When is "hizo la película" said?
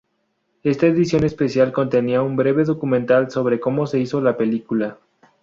3.99-4.97